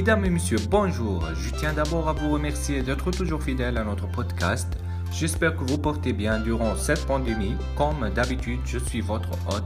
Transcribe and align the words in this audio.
Mesdames 0.00 0.24
et 0.24 0.30
messieurs, 0.30 0.56
bonjour. 0.70 1.22
Je 1.34 1.50
tiens 1.50 1.74
d'abord 1.74 2.08
à 2.08 2.14
vous 2.14 2.30
remercier 2.30 2.82
d'être 2.82 3.10
toujours 3.10 3.42
fidèles 3.42 3.76
à 3.76 3.84
notre 3.84 4.10
podcast. 4.10 4.66
J'espère 5.12 5.54
que 5.54 5.64
vous 5.64 5.76
portez 5.76 6.14
bien 6.14 6.40
durant 6.40 6.74
cette 6.74 7.04
pandémie. 7.04 7.54
Comme 7.76 8.08
d'habitude, 8.08 8.60
je 8.64 8.78
suis 8.78 9.02
votre 9.02 9.32
hôte, 9.48 9.64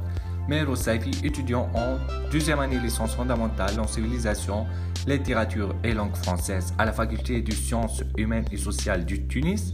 Mero 0.48 0.74
Saifi, 0.74 1.12
étudiant 1.24 1.70
en 1.74 1.98
deuxième 2.32 2.58
année 2.58 2.80
licence 2.80 3.14
fondamentale 3.14 3.78
en 3.78 3.86
civilisation, 3.86 4.66
littérature 5.06 5.72
et 5.84 5.92
langue 5.92 6.16
française 6.16 6.74
à 6.78 6.84
la 6.84 6.92
faculté 6.92 7.40
de 7.40 7.52
sciences 7.52 8.02
humaines 8.18 8.46
et 8.50 8.56
sociales 8.56 9.04
du 9.04 9.28
Tunis. 9.28 9.72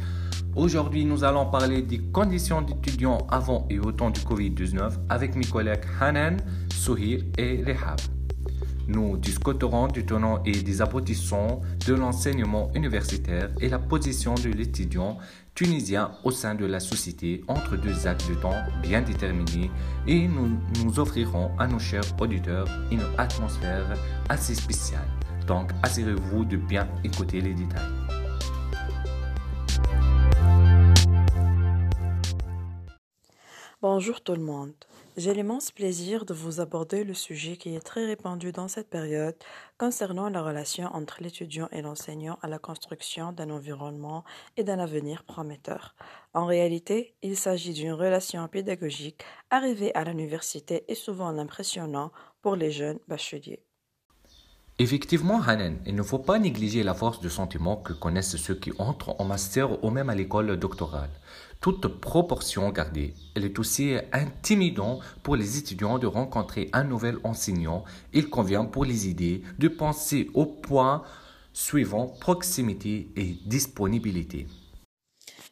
Aujourd'hui, 0.54 1.06
nous 1.06 1.24
allons 1.24 1.46
parler 1.46 1.80
des 1.80 2.00
conditions 2.12 2.60
d'étudiants 2.60 3.26
avant 3.30 3.66
et 3.70 3.78
au 3.78 3.92
temps 3.92 4.10
du 4.10 4.20
Covid-19 4.20 4.92
avec 5.08 5.36
mes 5.36 5.46
collègues 5.46 5.84
Hanan, 5.98 6.36
Souhir 6.70 7.22
et 7.38 7.64
Rehab. 7.64 7.98
Nous 8.92 9.16
discuterons 9.18 9.86
du 9.86 10.04
tenant 10.04 10.42
et 10.44 10.50
des 10.50 10.82
aboutissants 10.82 11.60
de 11.86 11.94
l'enseignement 11.94 12.72
universitaire 12.74 13.52
et 13.60 13.68
la 13.68 13.78
position 13.78 14.34
de 14.34 14.48
l'étudiant 14.48 15.16
tunisien 15.54 16.10
au 16.24 16.32
sein 16.32 16.56
de 16.56 16.66
la 16.66 16.80
société 16.80 17.44
entre 17.46 17.76
deux 17.76 18.08
actes 18.08 18.28
de 18.28 18.34
temps 18.34 18.56
bien 18.82 19.00
déterminés 19.00 19.70
et 20.08 20.26
nous 20.26 20.98
offrirons 20.98 21.52
à 21.56 21.68
nos 21.68 21.78
chers 21.78 22.20
auditeurs 22.20 22.66
une 22.90 23.04
atmosphère 23.16 23.96
assez 24.28 24.56
spéciale. 24.56 25.06
Donc, 25.46 25.70
assurez-vous 25.84 26.44
de 26.44 26.56
bien 26.56 26.88
écouter 27.04 27.40
les 27.40 27.54
détails. 27.54 27.92
Bonjour 33.80 34.20
tout 34.20 34.34
le 34.34 34.42
monde. 34.42 34.72
J'ai 35.16 35.34
l'immense 35.34 35.72
plaisir 35.72 36.24
de 36.24 36.32
vous 36.32 36.60
aborder 36.60 37.02
le 37.02 37.14
sujet 37.14 37.56
qui 37.56 37.74
est 37.74 37.80
très 37.80 38.06
répandu 38.06 38.52
dans 38.52 38.68
cette 38.68 38.88
période 38.88 39.34
concernant 39.76 40.30
la 40.30 40.40
relation 40.40 40.86
entre 40.94 41.20
l'étudiant 41.20 41.68
et 41.72 41.82
l'enseignant 41.82 42.38
à 42.42 42.48
la 42.48 42.60
construction 42.60 43.32
d'un 43.32 43.50
environnement 43.50 44.24
et 44.56 44.62
d'un 44.62 44.78
avenir 44.78 45.24
prometteur. 45.24 45.96
En 46.32 46.46
réalité, 46.46 47.16
il 47.22 47.36
s'agit 47.36 47.72
d'une 47.72 47.92
relation 47.92 48.46
pédagogique 48.46 49.24
arrivée 49.50 49.92
à 49.96 50.04
l'université 50.04 50.84
et 50.86 50.94
souvent 50.94 51.36
impressionnant 51.36 52.12
pour 52.40 52.54
les 52.54 52.70
jeunes 52.70 53.00
bacheliers. 53.08 53.64
Effectivement, 54.78 55.42
Hanan, 55.42 55.76
il 55.84 55.94
ne 55.94 56.02
faut 56.02 56.18
pas 56.18 56.38
négliger 56.38 56.82
la 56.82 56.94
force 56.94 57.20
de 57.20 57.28
sentiment 57.28 57.76
que 57.76 57.92
connaissent 57.92 58.36
ceux 58.36 58.54
qui 58.54 58.72
entrent 58.78 59.14
en 59.18 59.24
master 59.24 59.84
ou 59.84 59.90
même 59.90 60.08
à 60.08 60.14
l'école 60.14 60.56
doctorale. 60.56 61.10
Toute 61.60 61.88
proportion 61.88 62.70
gardée, 62.70 63.12
elle 63.34 63.44
est 63.44 63.58
aussi 63.58 63.94
intimidant 64.12 65.00
pour 65.22 65.36
les 65.36 65.58
étudiants 65.58 65.98
de 65.98 66.06
rencontrer 66.06 66.70
un 66.72 66.84
nouvel 66.84 67.18
enseignant. 67.22 67.84
Il 68.14 68.30
convient 68.30 68.64
pour 68.64 68.86
les 68.86 69.08
idées 69.08 69.42
de 69.58 69.68
penser 69.68 70.30
au 70.32 70.46
point 70.46 71.02
suivant 71.52 72.06
proximité 72.06 73.10
et 73.14 73.36
disponibilité. 73.44 74.46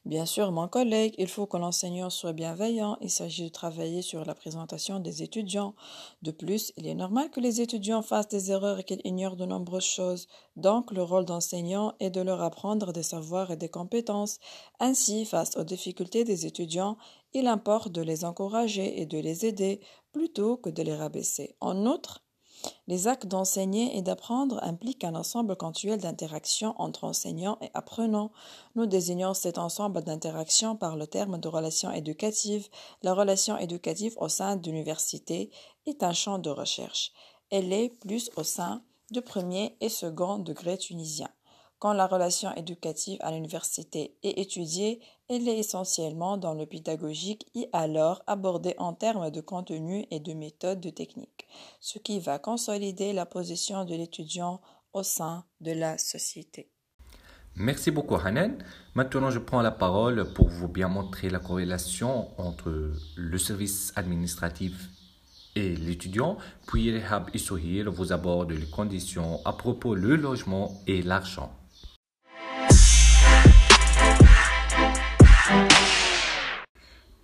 Bien 0.09 0.25
sûr, 0.25 0.53
mon 0.53 0.69
collègue, 0.69 1.14
il 1.19 1.28
faut 1.28 1.45
que 1.45 1.59
l'enseignant 1.59 2.09
soit 2.09 2.33
bienveillant. 2.33 2.97
Il 3.03 3.11
s'agit 3.11 3.45
de 3.45 3.48
travailler 3.51 4.01
sur 4.01 4.25
la 4.25 4.34
présentation 4.34 5.01
des 5.01 5.23
étudiants. 5.23 5.75
De 6.23 6.31
plus, 6.31 6.73
il 6.78 6.87
est 6.87 6.95
normal 6.95 7.31
que 7.31 7.41
les 7.41 7.61
étudiants 7.61 8.01
fassent 8.01 8.29
des 8.29 8.51
erreurs 8.51 8.79
et 8.79 8.84
qu'ils 8.84 9.03
ignorent 9.05 9.36
de 9.36 9.45
nombreuses 9.45 9.84
choses. 9.84 10.27
Donc, 10.56 10.92
le 10.92 11.03
rôle 11.03 11.27
d'enseignant 11.27 11.92
est 12.01 12.09
de 12.09 12.23
leur 12.23 12.41
apprendre 12.41 12.95
des 12.95 13.03
savoirs 13.03 13.51
et 13.51 13.59
des 13.59 13.69
compétences. 13.69 14.39
Ainsi, 14.80 15.27
face 15.27 15.58
aux 15.58 15.64
difficultés 15.64 16.25
des 16.25 16.46
étudiants, 16.46 16.96
il 17.35 17.46
importe 17.46 17.92
de 17.92 18.01
les 18.01 18.25
encourager 18.25 19.02
et 19.02 19.05
de 19.05 19.19
les 19.19 19.45
aider 19.45 19.83
plutôt 20.13 20.57
que 20.57 20.70
de 20.70 20.83
les 20.83 20.96
rabaisser. 20.96 21.55
En 21.61 21.85
outre, 21.85 22.25
les 22.86 23.07
actes 23.07 23.27
d'enseigner 23.27 23.96
et 23.96 24.02
d'apprendre 24.02 24.58
impliquent 24.63 25.05
un 25.05 25.14
ensemble 25.14 25.57
continuel 25.57 26.01
d'interactions 26.01 26.74
entre 26.79 27.05
enseignants 27.05 27.58
et 27.61 27.70
apprenants. 27.74 28.33
Nous 28.74 28.86
désignons 28.86 29.35
cet 29.35 29.58
ensemble 29.58 30.02
d'interactions 30.02 30.77
par 30.77 30.96
le 30.96 31.07
terme 31.07 31.39
de 31.39 31.48
relation 31.48 31.91
éducative. 31.91 32.69
La 33.02 33.14
relation 33.14 33.58
éducative 33.58 34.14
au 34.19 34.29
sein 34.29 34.57
de 34.57 34.70
l'université 34.70 35.51
est 35.86 36.02
un 36.02 36.13
champ 36.13 36.39
de 36.39 36.51
recherche. 36.51 37.13
Elle 37.51 37.73
est 37.73 37.91
plus 38.01 38.30
au 38.36 38.42
sein 38.42 38.83
du 39.11 39.23
premier 39.23 39.77
et 39.80 39.89
second 39.89 40.39
degré 40.39 40.77
tunisien. 40.79 41.29
Quand 41.79 41.92
la 41.92 42.07
relation 42.07 42.52
éducative 42.57 43.19
à 43.20 43.30
l'université 43.30 44.17
est 44.23 44.39
étudiée, 44.39 45.01
elle 45.28 45.48
est 45.48 45.58
essentiellement 45.58 46.36
dans 46.36 46.55
le 46.55 46.66
pédagogique 46.66 47.46
et 47.55 47.68
alors 47.72 48.22
abordée 48.27 48.74
en 48.78 48.94
termes 48.94 49.30
de 49.30 49.40
contenu 49.40 50.06
et 50.11 50.20
de 50.20 50.33
méthode 50.33 50.80
de 50.80 50.90
technique, 50.90 51.46
ce 51.80 51.98
qui 51.98 52.18
va 52.18 52.39
consolider 52.39 53.12
la 53.12 53.27
position 53.27 53.84
de 53.84 53.94
l'étudiant 53.94 54.61
au 54.92 55.02
sein 55.02 55.44
de 55.61 55.72
la 55.72 55.98
société. 55.98 56.70
Merci 57.56 57.90
beaucoup 57.90 58.14
Hanan. 58.14 58.56
Maintenant, 58.94 59.30
je 59.30 59.40
prends 59.40 59.62
la 59.62 59.72
parole 59.72 60.33
pour 60.33 60.48
vous 60.48 60.68
bien 60.68 60.89
montrer 60.89 61.28
la 61.28 61.40
corrélation 61.40 62.28
entre 62.40 62.92
le 63.16 63.39
service 63.39 63.92
administratif 63.96 64.89
et 65.56 65.74
l'étudiant, 65.74 66.39
puis 66.66 66.92
Rehab 66.92 67.30
et 67.34 67.39
Sohir 67.39 67.90
vous 67.90 68.12
abordent 68.12 68.52
les 68.52 68.70
conditions 68.70 69.40
à 69.45 69.52
propos 69.52 69.96
du 69.96 70.16
logement 70.16 70.80
et 70.86 71.02
l'argent. 71.02 71.58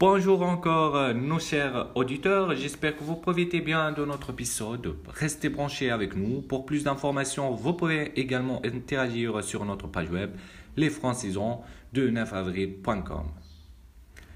Bonjour 0.00 0.42
encore 0.42 0.96
euh, 0.96 1.14
nos 1.14 1.38
chers 1.38 1.96
auditeurs, 1.96 2.56
j'espère 2.56 2.96
que 2.96 3.04
vous 3.04 3.14
profitez 3.14 3.60
bien 3.60 3.92
de 3.92 4.04
notre 4.04 4.30
épisode. 4.30 4.96
Restez 5.06 5.48
branchés 5.48 5.92
avec 5.92 6.16
nous. 6.16 6.42
Pour 6.42 6.66
plus 6.66 6.82
d'informations, 6.82 7.54
vous 7.54 7.74
pouvez 7.74 8.10
également 8.18 8.60
interagir 8.64 9.44
sur 9.44 9.64
notre 9.64 9.86
page 9.86 10.10
web 10.10 10.32
lesfrancisons 10.76 11.60
de 11.92 12.10
9avril.com. 12.10 13.26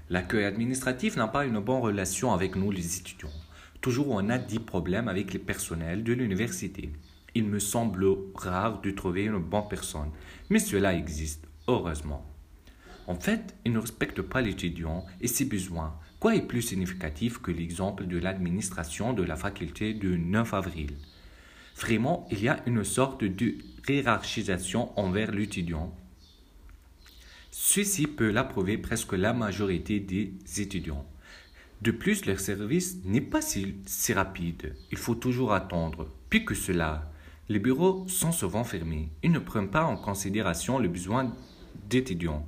L'accueil 0.09 0.45
administratif 0.45 1.17
n'a 1.17 1.27
pas 1.27 1.45
une 1.45 1.59
bonne 1.59 1.81
relation 1.81 2.31
avec 2.31 2.55
nous 2.55 2.71
les 2.71 2.95
étudiants. 2.95 3.27
Toujours 3.81 4.11
on 4.11 4.29
a 4.29 4.37
des 4.37 4.59
problèmes 4.59 5.09
avec 5.09 5.33
les 5.33 5.39
personnels 5.39 6.05
de 6.05 6.13
l'université. 6.13 6.93
Il 7.35 7.43
me 7.43 7.59
semble 7.59 8.07
rare 8.33 8.79
de 8.79 8.91
trouver 8.91 9.25
une 9.25 9.39
bonne 9.39 9.67
personne, 9.69 10.11
mais 10.49 10.59
cela 10.59 10.93
existe, 10.93 11.49
heureusement. 11.67 12.25
En 13.09 13.15
fait, 13.15 13.55
il 13.65 13.71
ne 13.73 13.79
respecte 13.79 14.21
pas 14.21 14.39
l'étudiant 14.39 15.03
et 15.19 15.27
ses 15.27 15.45
besoins. 15.45 15.95
Quoi 16.19 16.35
est 16.35 16.45
plus 16.45 16.61
significatif 16.61 17.39
que 17.39 17.49
l'exemple 17.49 18.05
de 18.05 18.19
l'administration 18.19 19.13
de 19.13 19.23
la 19.23 19.35
faculté 19.35 19.95
du 19.95 20.19
9 20.19 20.53
avril? 20.53 20.91
Vraiment, 21.75 22.27
il 22.29 22.39
y 22.43 22.49
a 22.49 22.59
une 22.67 22.83
sorte 22.83 23.23
de 23.23 23.55
hiérarchisation 23.87 24.91
envers 24.95 25.31
l'étudiant. 25.31 25.91
Ceci 27.49 28.05
peut 28.05 28.29
l'approuver 28.29 28.77
presque 28.77 29.13
la 29.13 29.33
majorité 29.33 29.99
des 29.99 30.31
étudiants. 30.59 31.07
De 31.81 31.89
plus, 31.89 32.27
leur 32.27 32.39
service 32.39 33.03
n'est 33.05 33.21
pas 33.21 33.41
si, 33.41 33.73
rapide. 34.13 34.75
Il 34.91 34.99
faut 34.99 35.15
toujours 35.15 35.53
attendre. 35.53 36.11
Puis 36.29 36.45
que 36.45 36.53
cela, 36.53 37.11
les 37.47 37.57
bureaux 37.57 38.07
sont 38.07 38.31
souvent 38.31 38.63
fermés. 38.63 39.09
Ils 39.23 39.31
ne 39.31 39.39
prennent 39.39 39.71
pas 39.71 39.85
en 39.85 39.97
considération 39.97 40.77
le 40.77 40.89
besoin 40.89 41.33
d'étudiants. 41.89 42.45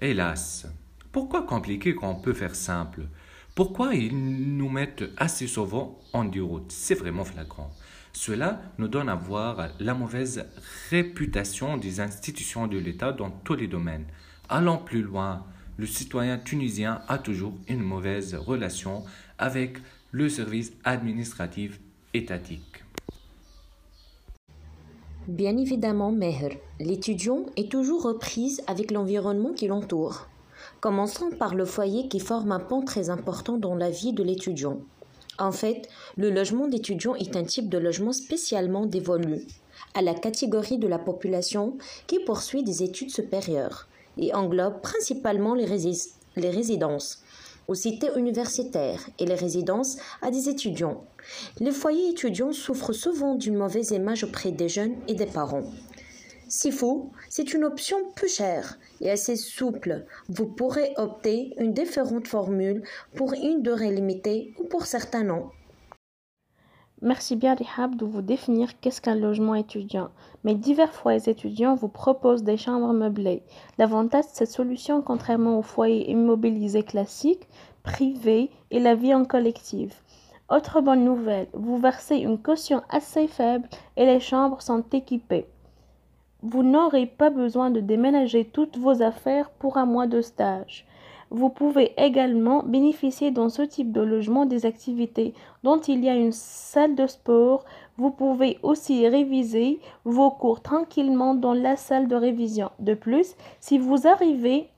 Hélas, 0.00 0.66
pourquoi 1.12 1.42
compliquer 1.42 1.94
quand 1.94 2.10
on 2.10 2.20
peut 2.20 2.32
faire 2.32 2.56
simple? 2.56 3.02
Pourquoi 3.54 3.94
ils 3.94 4.56
nous 4.56 4.68
mettent 4.68 5.04
assez 5.16 5.46
souvent 5.46 6.00
en 6.12 6.24
déroute 6.24 6.72
C'est 6.72 6.96
vraiment 6.96 7.24
flagrant. 7.24 7.70
Cela 8.12 8.60
nous 8.78 8.88
donne 8.88 9.08
à 9.08 9.14
voir 9.14 9.68
la 9.78 9.94
mauvaise 9.94 10.46
réputation 10.90 11.76
des 11.76 12.00
institutions 12.00 12.66
de 12.66 12.76
l'État 12.76 13.12
dans 13.12 13.30
tous 13.30 13.54
les 13.54 13.68
domaines. 13.68 14.06
Allant 14.48 14.78
plus 14.78 15.02
loin, 15.02 15.46
le 15.76 15.86
citoyen 15.86 16.38
tunisien 16.38 17.02
a 17.06 17.18
toujours 17.18 17.54
une 17.68 17.82
mauvaise 17.82 18.34
relation 18.34 19.04
avec 19.38 19.78
le 20.10 20.28
service 20.28 20.72
administratif 20.82 21.78
étatique. 22.14 22.73
Bien 25.26 25.56
évidemment, 25.56 26.12
Meher, 26.12 26.60
l'étudiant 26.78 27.46
est 27.56 27.70
toujours 27.70 28.02
reprise 28.02 28.60
avec 28.66 28.90
l'environnement 28.90 29.54
qui 29.54 29.68
l'entoure. 29.68 30.28
Commençons 30.80 31.30
par 31.30 31.54
le 31.54 31.64
foyer 31.64 32.08
qui 32.08 32.20
forme 32.20 32.52
un 32.52 32.60
pan 32.60 32.82
très 32.82 33.08
important 33.08 33.56
dans 33.56 33.74
la 33.74 33.88
vie 33.88 34.12
de 34.12 34.22
l'étudiant. 34.22 34.80
En 35.38 35.50
fait, 35.50 35.88
le 36.18 36.28
logement 36.28 36.68
d'étudiant 36.68 37.14
est 37.14 37.36
un 37.36 37.44
type 37.44 37.70
de 37.70 37.78
logement 37.78 38.12
spécialement 38.12 38.84
dévolu 38.84 39.46
à 39.94 40.02
la 40.02 40.12
catégorie 40.12 40.76
de 40.76 40.88
la 40.88 40.98
population 40.98 41.78
qui 42.06 42.18
poursuit 42.18 42.62
des 42.62 42.82
études 42.82 43.10
supérieures 43.10 43.88
et 44.18 44.34
englobe 44.34 44.82
principalement 44.82 45.54
les, 45.54 45.66
les 46.36 46.50
résidences 46.50 47.23
aux 47.68 47.74
cités 47.74 48.10
universitaires 48.16 49.08
et 49.18 49.26
les 49.26 49.34
résidences 49.34 49.96
à 50.22 50.30
des 50.30 50.48
étudiants. 50.48 51.04
Les 51.60 51.70
foyers 51.70 52.10
étudiants 52.10 52.52
souffrent 52.52 52.92
souvent 52.92 53.34
d'une 53.34 53.56
mauvaise 53.56 53.90
image 53.90 54.24
auprès 54.24 54.52
des 54.52 54.68
jeunes 54.68 54.96
et 55.08 55.14
des 55.14 55.26
parents. 55.26 55.64
Si 56.48 56.70
fou, 56.70 57.10
c'est 57.28 57.54
une 57.54 57.64
option 57.64 57.96
peu 58.16 58.28
chère 58.28 58.78
et 59.00 59.10
assez 59.10 59.36
souple. 59.36 60.04
Vous 60.28 60.46
pourrez 60.46 60.92
opter 60.96 61.54
une 61.58 61.72
différente 61.72 62.28
formule 62.28 62.82
pour 63.16 63.32
une 63.32 63.62
durée 63.62 63.90
limitée 63.90 64.54
ou 64.58 64.64
pour 64.64 64.86
certains 64.86 65.24
non. 65.24 65.50
Merci 67.04 67.36
bien, 67.36 67.54
Rihab, 67.54 67.96
de 67.96 68.06
vous 68.06 68.22
définir 68.22 68.80
qu'est-ce 68.80 69.02
qu'un 69.02 69.14
logement 69.14 69.54
étudiant. 69.54 70.08
Mais 70.42 70.54
divers 70.54 70.94
foyers 70.94 71.28
étudiants 71.28 71.74
vous 71.74 71.88
proposent 71.88 72.44
des 72.44 72.56
chambres 72.56 72.94
meublées. 72.94 73.42
L'avantage 73.76 74.24
de 74.24 74.30
cette 74.32 74.50
solution, 74.50 75.02
contrairement 75.02 75.58
aux 75.58 75.62
foyers 75.62 76.10
immobilisés 76.10 76.82
classiques, 76.82 77.46
privés 77.82 78.50
et 78.70 78.80
la 78.80 78.94
vie 78.94 79.14
en 79.14 79.26
collective. 79.26 79.92
Autre 80.48 80.80
bonne 80.80 81.04
nouvelle, 81.04 81.48
vous 81.52 81.76
versez 81.76 82.16
une 82.16 82.38
caution 82.38 82.80
assez 82.88 83.26
faible 83.26 83.68
et 83.98 84.06
les 84.06 84.20
chambres 84.20 84.62
sont 84.62 84.84
équipées. 84.94 85.46
Vous 86.42 86.62
n'aurez 86.62 87.04
pas 87.04 87.28
besoin 87.28 87.70
de 87.70 87.80
déménager 87.80 88.46
toutes 88.46 88.78
vos 88.78 89.02
affaires 89.02 89.50
pour 89.50 89.76
un 89.76 89.84
mois 89.84 90.06
de 90.06 90.22
stage. 90.22 90.86
Vous 91.30 91.48
pouvez 91.48 91.92
également 91.96 92.62
bénéficier 92.62 93.30
dans 93.30 93.48
ce 93.48 93.62
type 93.62 93.92
de 93.92 94.00
logement 94.00 94.46
des 94.46 94.66
activités 94.66 95.34
dont 95.62 95.80
il 95.80 96.04
y 96.04 96.08
a 96.08 96.14
une 96.14 96.32
salle 96.32 96.94
de 96.94 97.06
sport. 97.06 97.64
Vous 97.96 98.10
pouvez 98.10 98.58
aussi 98.62 99.08
réviser 99.08 99.80
vos 100.04 100.30
cours 100.30 100.60
tranquillement 100.60 101.34
dans 101.34 101.54
la 101.54 101.76
salle 101.76 102.08
de 102.08 102.16
révision. 102.16 102.70
De 102.78 102.94
plus, 102.94 103.34
si 103.60 103.78
vous 103.78 104.06
arrivez, 104.06 104.68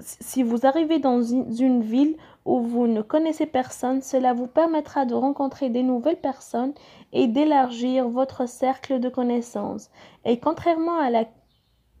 si 0.00 0.42
vous 0.42 0.66
arrivez 0.66 0.98
dans 0.98 1.22
une 1.22 1.82
ville 1.82 2.16
où 2.44 2.60
vous 2.60 2.86
ne 2.86 3.02
connaissez 3.02 3.46
personne, 3.46 4.02
cela 4.02 4.32
vous 4.32 4.46
permettra 4.46 5.04
de 5.04 5.14
rencontrer 5.14 5.68
des 5.68 5.82
nouvelles 5.82 6.20
personnes 6.20 6.72
et 7.12 7.26
d'élargir 7.26 8.08
votre 8.08 8.48
cercle 8.48 9.00
de 9.00 9.08
connaissances. 9.08 9.90
Et 10.24 10.38
contrairement 10.38 10.98
à 10.98 11.10
la 11.10 11.26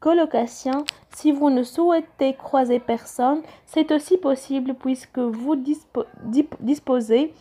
colocation, 0.00 0.84
si 1.10 1.30
vous 1.30 1.50
ne 1.50 1.62
souhaitez 1.62 2.34
croiser 2.34 2.80
personne, 2.80 3.42
c'est 3.66 3.92
aussi 3.92 4.16
possible 4.16 4.74
puisque 4.74 5.18
vous 5.18 5.56
disposez 6.60 7.34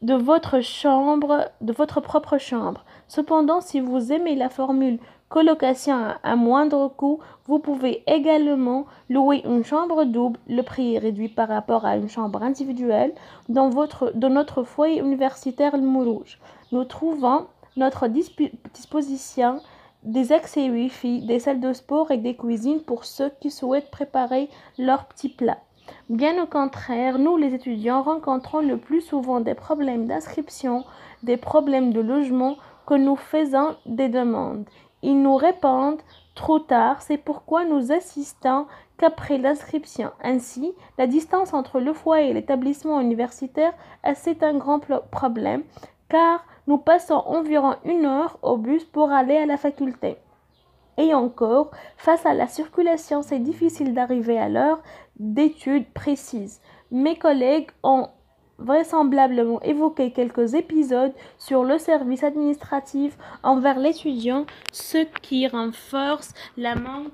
de 0.00 0.14
votre 0.14 0.60
chambre, 0.60 1.50
de 1.60 1.72
votre 1.72 2.00
propre 2.00 2.38
chambre. 2.38 2.84
Cependant, 3.08 3.60
si 3.60 3.80
vous 3.80 4.12
aimez 4.12 4.36
la 4.36 4.48
formule 4.48 4.98
colocation 5.28 6.14
à 6.22 6.36
moindre 6.36 6.88
coût, 6.88 7.18
vous 7.46 7.58
pouvez 7.58 8.02
également 8.06 8.86
louer 9.10 9.42
une 9.44 9.64
chambre 9.64 10.04
double. 10.04 10.38
Le 10.48 10.62
prix 10.62 10.94
est 10.94 10.98
réduit 10.98 11.28
par 11.28 11.48
rapport 11.48 11.84
à 11.84 11.96
une 11.96 12.08
chambre 12.08 12.42
individuelle 12.42 13.12
dans, 13.48 13.70
dans 14.14 14.30
notre 14.30 14.62
foyer 14.62 15.00
universitaire 15.00 15.76
Le 15.76 15.82
Mourouge. 15.82 16.38
Nous 16.72 16.84
trouvons 16.84 17.46
notre 17.76 18.06
disposition 18.08 19.60
des 20.08 20.32
accès 20.32 20.70
Wi-Fi, 20.70 21.20
des 21.26 21.38
salles 21.38 21.60
de 21.60 21.74
sport 21.74 22.10
et 22.10 22.16
des 22.16 22.34
cuisines 22.34 22.80
pour 22.80 23.04
ceux 23.04 23.30
qui 23.40 23.50
souhaitent 23.50 23.90
préparer 23.90 24.48
leurs 24.78 25.04
petits 25.04 25.28
plats. 25.28 25.58
Bien 26.08 26.42
au 26.42 26.46
contraire, 26.46 27.18
nous 27.18 27.36
les 27.36 27.52
étudiants 27.52 28.02
rencontrons 28.02 28.60
le 28.60 28.78
plus 28.78 29.02
souvent 29.02 29.40
des 29.40 29.54
problèmes 29.54 30.06
d'inscription, 30.06 30.84
des 31.22 31.36
problèmes 31.36 31.92
de 31.92 32.00
logement 32.00 32.56
que 32.86 32.94
nous 32.94 33.16
faisons 33.16 33.76
des 33.84 34.08
demandes. 34.08 34.64
Ils 35.02 35.20
nous 35.20 35.36
répondent 35.36 36.00
trop 36.34 36.58
tard, 36.58 37.02
c'est 37.02 37.18
pourquoi 37.18 37.66
nous 37.66 37.92
assistons 37.92 38.66
qu'après 38.96 39.36
l'inscription. 39.36 40.10
Ainsi, 40.24 40.72
la 40.96 41.06
distance 41.06 41.52
entre 41.52 41.80
le 41.80 41.92
foyer 41.92 42.30
et 42.30 42.32
l'établissement 42.32 42.98
universitaire, 42.98 43.74
c'est 44.14 44.42
un 44.42 44.54
grand 44.54 44.80
problème, 45.10 45.64
car 46.08 46.44
nous 46.68 46.76
passons 46.78 47.22
environ 47.26 47.76
une 47.86 48.04
heure 48.04 48.38
au 48.42 48.58
bus 48.58 48.84
pour 48.84 49.10
aller 49.10 49.38
à 49.38 49.46
la 49.46 49.56
faculté. 49.56 50.18
Et 50.98 51.14
encore, 51.14 51.70
face 51.96 52.26
à 52.26 52.34
la 52.34 52.46
circulation, 52.46 53.22
c'est 53.22 53.38
difficile 53.38 53.94
d'arriver 53.94 54.38
à 54.38 54.50
l'heure 54.50 54.82
d'études 55.18 55.88
précises. 55.94 56.60
Mes 56.90 57.16
collègues 57.16 57.70
ont 57.82 58.08
vraisemblablement 58.58 59.62
évoqué 59.62 60.12
quelques 60.12 60.54
épisodes 60.54 61.14
sur 61.38 61.64
le 61.64 61.78
service 61.78 62.22
administratif 62.22 63.16
envers 63.42 63.78
l'étudiant, 63.78 64.44
ce 64.70 65.06
qui 65.22 65.48
renforce 65.48 66.34
la 66.58 66.74
manque, 66.74 67.12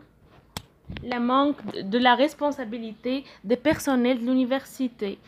de 1.01 1.99
la 1.99 2.15
responsabilité 2.17 3.25
des 3.45 3.57
personnels 3.57 4.21
de 4.21 4.27
l'université. 4.27 5.19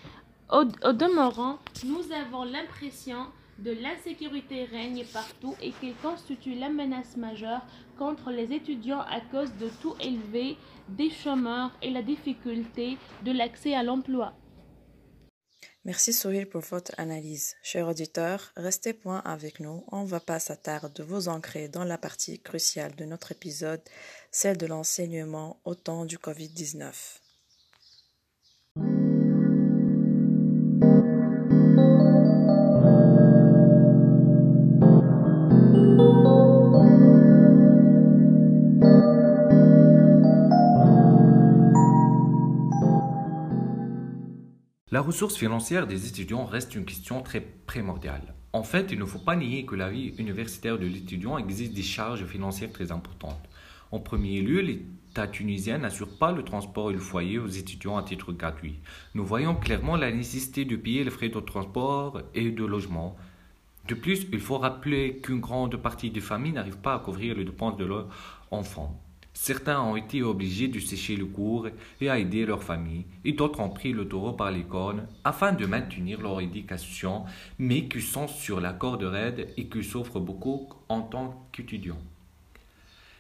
Au 0.51 0.65
demeurant, 0.65 1.59
nous 1.85 2.13
avons 2.13 2.45
l'impression 2.45 3.19
de 3.59 3.73
l'insécurité 3.73 4.65
règne 4.65 5.05
partout 5.13 5.55
et 5.63 5.73
qu'il 5.73 5.95
constitue 5.97 6.55
la 6.55 6.69
menace 6.69 7.17
majeure 7.17 7.65
contre 7.99 8.31
les 8.31 8.53
étudiants 8.53 9.01
à 9.01 9.21
cause 9.21 9.53
de 9.57 9.69
tout 9.81 9.95
élevé 10.01 10.57
des 10.89 11.11
chômeurs 11.11 11.73
et 11.83 11.91
la 11.91 12.03
difficulté 12.03 12.99
de 13.25 13.33
l'accès 13.33 13.75
à 13.75 13.83
l'emploi. 13.83 14.35
Merci 15.85 16.13
Sohil 16.13 16.49
pour 16.49 16.63
votre 16.63 16.91
analyse. 16.99 17.55
Chers 17.63 17.87
auditeurs, 17.87 18.53
restez 18.57 18.93
point 18.93 19.21
avec 19.25 19.61
nous. 19.61 19.85
On 19.93 20.03
ne 20.03 20.09
va 20.09 20.19
pas 20.19 20.41
s'attarder 20.41 20.93
de 20.95 21.05
vous 21.05 21.29
ancrer 21.29 21.69
dans 21.69 21.85
la 21.85 21.97
partie 21.97 22.41
cruciale 22.41 22.97
de 22.97 23.05
notre 23.05 23.31
épisode, 23.31 23.83
celle 24.33 24.57
de 24.57 24.67
l'enseignement 24.67 25.61
au 25.65 25.77
temps 25.77 26.05
du 26.05 26.19
Covid-19. 26.19 26.93
La 44.97 45.03
ressource 45.03 45.37
financière 45.37 45.87
des 45.87 46.09
étudiants 46.09 46.47
reste 46.47 46.75
une 46.75 46.87
question 46.87 47.21
très 47.21 47.43
primordiale. 47.43 48.33
En 48.55 48.63
fait, 48.63 48.91
il 48.91 48.99
ne 48.99 49.05
faut 49.05 49.19
pas 49.19 49.37
nier 49.37 49.67
que 49.67 49.75
la 49.75 49.91
vie 49.91 50.15
universitaire 50.17 50.79
de 50.79 50.87
l'étudiant 50.87 51.37
existe 51.37 51.75
des 51.75 51.83
charges 51.83 52.25
financières 52.25 52.73
très 52.73 52.91
importantes. 52.91 53.47
En 53.93 54.01
premier 54.01 54.41
lieu, 54.41 54.63
l'État 54.63 55.29
tunisien 55.29 55.77
n'assure 55.77 56.17
pas 56.17 56.33
le 56.33 56.43
transport 56.45 56.91
et 56.91 56.95
le 56.95 56.99
foyer 56.99 57.39
aux 57.39 57.47
étudiants 57.47 57.99
à 57.99 58.05
titre 58.05 58.33
gratuit. 58.33 58.79
Nous 59.15 59.27
voyons 59.27 59.55
clairement 59.55 59.97
la 59.97 60.11
nécessité 60.11 60.65
de 60.65 60.77
payer 60.77 61.05
les 61.05 61.11
frais 61.11 61.29
de 61.29 61.41
transport 61.41 62.23
et 62.33 62.51
de 62.51 62.65
logement. 62.65 63.19
De 63.89 63.95
plus, 63.95 64.27
il 64.33 64.41
faut 64.41 64.57
rappeler 64.57 65.19
qu'une 65.19 65.41
grande 65.41 65.77
partie 65.77 66.11
des 66.11 66.21
familles 66.21 66.53
n'arrive 66.53 66.79
pas 66.79 66.95
à 66.95 67.01
couvrir 67.01 67.37
les 67.37 67.45
dépenses 67.45 67.77
de 67.77 67.85
leurs 67.85 68.09
enfants. 68.51 68.99
Certains 69.39 69.83
ont 69.83 69.97
été 69.97 70.23
obligés 70.23 70.67
de 70.67 70.81
sécher 70.81 71.15
le 71.15 71.27
cours 71.27 71.69
et 72.01 72.09
à 72.09 72.19
aider 72.19 72.47
leur 72.47 72.65
famille, 72.65 73.05
et 73.23 73.33
d'autres 73.33 73.61
ont 73.61 73.69
pris 73.69 73.93
le 73.93 74.09
taureau 74.09 74.33
par 74.33 74.51
les 74.51 74.65
cornes 74.65 75.07
afin 75.25 75.53
de 75.53 75.67
maintenir 75.67 76.23
leur 76.23 76.41
éducation, 76.41 77.27
mais 77.59 77.87
qui 77.87 78.01
sont 78.01 78.29
sur 78.29 78.63
la 78.63 78.73
corde 78.73 79.05
raide 79.05 79.53
et 79.59 79.67
qui 79.67 79.85
souffrent 79.85 80.21
beaucoup 80.21 80.71
en 80.89 81.03
tant 81.03 81.47
qu'étudiants. 81.53 82.01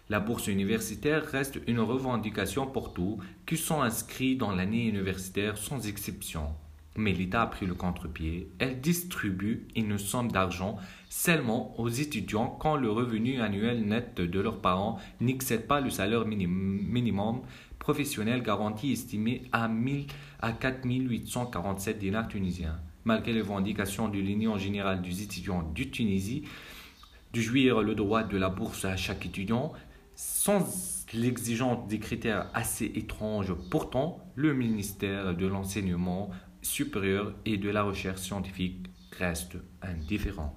La 0.08 0.18
bourse 0.18 0.46
universitaire 0.46 1.22
reste 1.26 1.60
une 1.66 1.80
revendication 1.80 2.66
pour 2.66 2.94
tous 2.94 3.18
qui 3.44 3.58
sont 3.58 3.82
inscrits 3.82 4.36
dans 4.36 4.52
l'année 4.52 4.88
universitaire 4.88 5.58
sans 5.58 5.86
exception. 5.86 6.46
Mais 6.96 7.12
l'État 7.12 7.42
a 7.42 7.46
pris 7.46 7.66
le 7.66 7.74
contre-pied. 7.74 8.48
Elle 8.58 8.80
distribue 8.80 9.68
une 9.76 9.98
somme 9.98 10.32
d'argent 10.32 10.78
seulement 11.08 11.78
aux 11.80 11.88
étudiants 11.88 12.56
quand 12.60 12.76
le 12.76 12.90
revenu 12.90 13.40
annuel 13.40 13.84
net 13.86 14.20
de 14.20 14.40
leurs 14.40 14.60
parents 14.60 14.98
n'excède 15.20 15.66
pas 15.66 15.80
le 15.80 15.90
salaire 15.90 16.26
minimum 16.26 17.42
professionnel 17.78 18.42
garanti 18.42 18.92
estimé 18.92 19.42
à, 19.52 19.68
1000, 19.68 20.06
à 20.40 20.52
4847 20.52 21.98
dinars 21.98 22.28
tunisiens. 22.28 22.80
Malgré 23.04 23.32
les 23.32 23.40
revendications 23.40 24.08
de 24.08 24.18
l'Union 24.18 24.58
générale 24.58 25.00
des 25.02 25.22
étudiants 25.22 25.62
du 25.62 25.90
Tunisie 25.90 26.42
de 27.32 27.40
jouir 27.40 27.82
le 27.82 27.94
droit 27.94 28.24
de 28.24 28.36
la 28.36 28.48
bourse 28.48 28.84
à 28.84 28.96
chaque 28.96 29.26
étudiant, 29.26 29.72
sans 30.16 31.04
l'exigence 31.12 31.86
des 31.86 31.98
critères 31.98 32.50
assez 32.54 32.86
étranges, 32.86 33.52
pourtant, 33.70 34.18
le 34.34 34.54
ministère 34.54 35.36
de 35.36 35.46
l'Enseignement 35.46 36.30
supérieur 36.62 37.34
et 37.44 37.58
de 37.58 37.70
la 37.70 37.82
recherche 37.82 38.20
scientifique 38.20 38.86
reste 39.12 39.58
indifférent. 39.82 40.54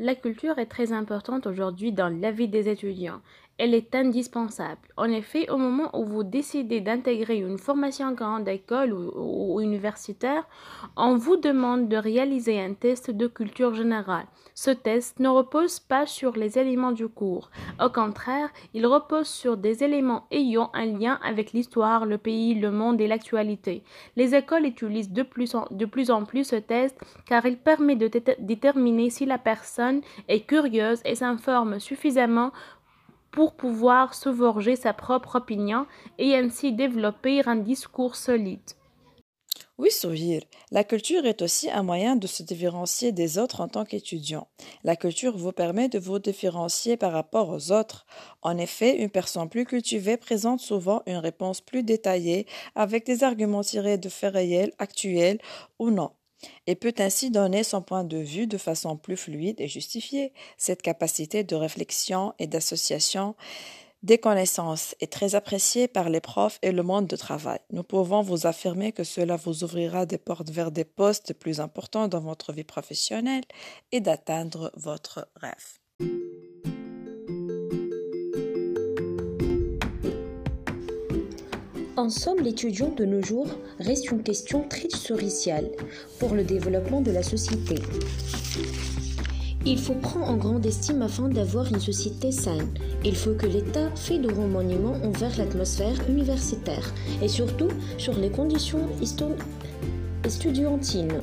La 0.00 0.14
culture 0.14 0.60
est 0.60 0.66
très 0.66 0.92
importante 0.92 1.48
aujourd'hui 1.48 1.90
dans 1.90 2.08
la 2.08 2.30
vie 2.30 2.46
des 2.46 2.68
étudiants 2.68 3.20
elle 3.58 3.74
est 3.74 3.94
indispensable. 3.94 4.80
En 4.96 5.10
effet, 5.10 5.50
au 5.50 5.56
moment 5.56 5.90
où 5.98 6.04
vous 6.04 6.22
décidez 6.22 6.80
d'intégrer 6.80 7.38
une 7.38 7.58
formation 7.58 8.12
grande 8.12 8.48
école 8.48 8.92
ou, 8.92 9.60
universitaire, 9.60 10.46
on 10.96 11.16
vous 11.16 11.36
demande 11.36 11.88
de 11.88 11.96
réaliser 11.96 12.60
un 12.60 12.74
test 12.74 13.10
de 13.10 13.26
culture 13.26 13.74
générale. 13.74 14.26
Ce 14.54 14.70
test 14.70 15.18
ne 15.18 15.28
repose 15.28 15.80
pas 15.80 16.06
sur 16.06 16.36
les 16.36 16.58
éléments 16.58 16.92
du 16.92 17.08
cours. 17.08 17.50
Au 17.84 17.88
contraire, 17.88 18.48
il 18.74 18.86
repose 18.86 19.26
sur 19.26 19.56
des 19.56 19.82
éléments 19.82 20.26
ayant 20.30 20.70
un 20.74 20.86
lien 20.86 21.18
avec 21.24 21.52
l'histoire, 21.52 22.06
le 22.06 22.18
pays, 22.18 22.54
le 22.54 22.70
monde 22.70 23.00
et 23.00 23.08
l'actualité. 23.08 23.82
Les 24.16 24.34
écoles 24.36 24.66
utilisent 24.66 25.12
de 25.12 25.22
plus, 25.22 25.54
en, 25.54 25.66
de 25.70 25.84
plus 25.84 26.10
en 26.10 26.24
plus 26.24 26.44
ce 26.44 26.56
test 26.56 26.96
car 27.26 27.44
il 27.46 27.58
permet 27.58 27.96
de 27.96 28.10
déterminer 28.38 29.10
si 29.10 29.26
la 29.26 29.38
personne 29.38 30.00
est 30.28 30.46
curieuse 30.46 31.00
et 31.04 31.16
s'informe 31.16 31.80
suffisamment 31.80 32.52
pour 33.30 33.54
pouvoir 33.54 34.14
se 34.14 34.32
forger 34.32 34.76
sa 34.76 34.92
propre 34.92 35.36
opinion 35.36 35.86
et 36.18 36.36
ainsi 36.36 36.72
développer 36.72 37.42
un 37.46 37.56
discours 37.56 38.16
solide. 38.16 38.60
Oui, 39.78 39.92
Sohir, 39.92 40.42
la 40.72 40.82
culture 40.82 41.24
est 41.24 41.40
aussi 41.40 41.70
un 41.70 41.84
moyen 41.84 42.16
de 42.16 42.26
se 42.26 42.42
différencier 42.42 43.12
des 43.12 43.38
autres 43.38 43.60
en 43.60 43.68
tant 43.68 43.84
qu'étudiant. 43.84 44.48
La 44.82 44.96
culture 44.96 45.36
vous 45.36 45.52
permet 45.52 45.88
de 45.88 46.00
vous 46.00 46.18
différencier 46.18 46.96
par 46.96 47.12
rapport 47.12 47.48
aux 47.50 47.70
autres. 47.70 48.04
En 48.42 48.58
effet, 48.58 48.96
une 48.96 49.08
personne 49.08 49.48
plus 49.48 49.66
cultivée 49.66 50.16
présente 50.16 50.58
souvent 50.58 51.02
une 51.06 51.18
réponse 51.18 51.60
plus 51.60 51.84
détaillée 51.84 52.46
avec 52.74 53.06
des 53.06 53.22
arguments 53.22 53.62
tirés 53.62 53.98
de 53.98 54.08
faits 54.08 54.34
réels, 54.34 54.72
actuels 54.80 55.38
ou 55.78 55.90
non 55.90 56.10
et 56.66 56.74
peut 56.74 56.94
ainsi 56.98 57.30
donner 57.30 57.64
son 57.64 57.82
point 57.82 58.04
de 58.04 58.18
vue 58.18 58.46
de 58.46 58.58
façon 58.58 58.96
plus 58.96 59.16
fluide 59.16 59.60
et 59.60 59.68
justifiée. 59.68 60.32
Cette 60.56 60.82
capacité 60.82 61.44
de 61.44 61.54
réflexion 61.54 62.34
et 62.38 62.46
d'association 62.46 63.34
des 64.02 64.18
connaissances 64.18 64.94
est 65.00 65.12
très 65.12 65.34
appréciée 65.34 65.88
par 65.88 66.08
les 66.08 66.20
profs 66.20 66.58
et 66.62 66.72
le 66.72 66.82
monde 66.82 67.08
de 67.08 67.16
travail. 67.16 67.58
Nous 67.72 67.82
pouvons 67.82 68.22
vous 68.22 68.46
affirmer 68.46 68.92
que 68.92 69.04
cela 69.04 69.36
vous 69.36 69.64
ouvrira 69.64 70.06
des 70.06 70.18
portes 70.18 70.50
vers 70.50 70.70
des 70.70 70.84
postes 70.84 71.34
plus 71.34 71.60
importants 71.60 72.06
dans 72.06 72.20
votre 72.20 72.52
vie 72.52 72.64
professionnelle 72.64 73.44
et 73.90 74.00
d'atteindre 74.00 74.70
votre 74.76 75.28
rêve. 75.34 76.37
En 81.98 82.10
somme, 82.10 82.38
l'étudiant 82.44 82.92
de 82.96 83.04
nos 83.04 83.20
jours 83.20 83.48
reste 83.80 84.12
une 84.12 84.22
question 84.22 84.62
très 84.68 84.88
soriciale 84.88 85.68
pour 86.20 86.36
le 86.36 86.44
développement 86.44 87.00
de 87.00 87.10
la 87.10 87.24
société. 87.24 87.74
Il 89.66 89.80
faut 89.80 89.94
prendre 89.94 90.28
en 90.28 90.36
grande 90.36 90.64
estime 90.64 91.02
afin 91.02 91.28
d'avoir 91.28 91.66
une 91.66 91.80
société 91.80 92.30
saine. 92.30 92.68
Il 93.04 93.16
faut 93.16 93.34
que 93.34 93.46
l'État 93.46 93.90
fait 93.96 94.18
de 94.18 94.32
remaniements 94.32 94.94
envers 95.02 95.36
l'atmosphère 95.38 95.96
universitaire 96.08 96.94
et 97.20 97.26
surtout 97.26 97.70
sur 97.98 98.16
les 98.16 98.30
conditions 98.30 98.86
estudiantines. 100.22 101.20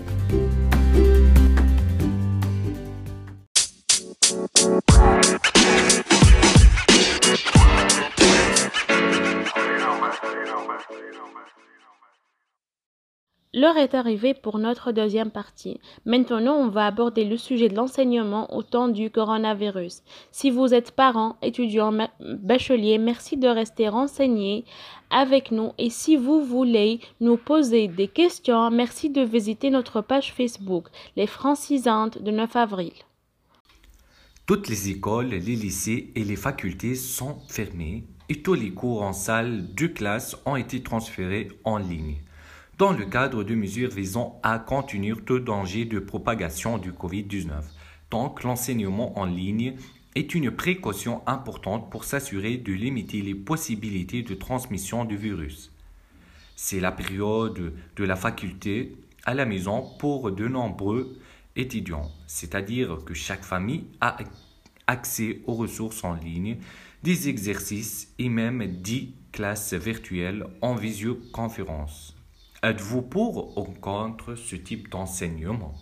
L'heure 13.58 13.78
est 13.78 13.94
arrivée 13.94 14.34
pour 14.34 14.60
notre 14.60 14.92
deuxième 14.92 15.32
partie. 15.32 15.80
Maintenant, 16.06 16.56
on 16.56 16.68
va 16.68 16.88
aborder 16.88 17.24
le 17.24 17.38
sujet 17.38 17.70
de 17.70 17.76
l'enseignement 17.76 18.54
au 18.54 18.64
temps 18.64 18.90
du 18.90 19.10
coronavirus. 19.10 20.02
Si 20.30 20.52
vous 20.52 20.74
êtes 20.74 20.92
parent, 20.92 21.38
étudiant, 21.42 21.94
bachelier, 22.20 22.98
merci 22.98 23.38
de 23.38 23.48
rester 23.48 23.88
renseigné 23.88 24.66
avec 25.10 25.52
nous. 25.52 25.72
Et 25.78 25.90
si 25.90 26.18
vous 26.18 26.44
voulez 26.44 27.00
nous 27.22 27.38
poser 27.38 27.88
des 27.88 28.10
questions, 28.10 28.70
merci 28.72 29.10
de 29.10 29.22
visiter 29.22 29.70
notre 29.70 30.02
page 30.02 30.34
Facebook, 30.34 30.88
Les 31.16 31.26
Francisantes 31.26 32.22
de 32.22 32.32
9 32.32 32.58
avril. 32.58 32.92
Toutes 34.46 34.68
les 34.68 34.90
écoles, 34.90 35.30
les 35.30 35.40
lycées 35.40 36.12
et 36.14 36.26
les 36.26 36.36
facultés 36.36 36.96
sont 36.96 37.38
fermées 37.48 38.04
et 38.28 38.42
tous 38.42 38.54
les 38.54 38.72
cours 38.72 39.04
en 39.04 39.14
salle 39.14 39.74
de 39.74 39.88
classe 39.88 40.36
ont 40.46 40.58
été 40.58 40.84
transférés 40.84 41.48
en 41.64 41.78
ligne 41.78 42.18
dans 42.78 42.92
le 42.92 43.06
cadre 43.06 43.44
de 43.44 43.56
mesures 43.56 43.90
visant 43.90 44.40
à 44.44 44.60
contenir 44.60 45.24
tout 45.24 45.40
danger 45.40 45.86
de 45.86 46.00
propagation 46.00 46.78
du 46.78 46.92
Covid-19. 46.92 47.52
Donc 48.12 48.44
l'enseignement 48.44 49.18
en 49.18 49.26
ligne 49.26 49.76
est 50.16 50.36
une 50.36 50.52
précaution 50.52 51.22
importante 51.26 51.90
pour 51.90 52.04
s'assurer 52.04 52.58
de 52.58 52.74
limiter 52.74 53.22
les 53.22 53.36
possibilités 53.36 54.24
de 54.24 54.34
transmission 54.36 55.06
du 55.06 55.16
virus. 55.16 55.72
C'est 56.58 56.82
la 56.82 56.92
période 56.92 57.74
de 57.96 58.04
la 58.04 58.16
faculté 58.16 58.96
à 59.26 59.34
la 59.34 59.46
maison 59.46 59.86
pour 59.98 60.32
de 60.32 60.48
nombreux 60.48 61.18
étudiants, 61.56 62.12
c'est-à-dire 62.28 63.00
que 63.06 63.14
chaque 63.14 63.44
famille 63.44 63.86
a 64.02 64.18
accès 64.88 65.42
aux 65.48 65.54
ressources 65.54 66.04
en 66.04 66.14
ligne, 66.14 66.58
des 67.04 67.30
exercices 67.30 68.14
et 68.20 68.30
même 68.30 68.66
10 68.66 69.14
classes 69.32 69.74
virtuelles 69.74 70.46
en 70.62 70.76
visioconférence. 70.76 72.15
Êtes-vous 72.66 73.04
pour 73.04 73.60
ou 73.60 73.66
contre 73.80 74.34
ce 74.34 74.56
type 74.56 74.90
d'enseignement? 74.90 75.76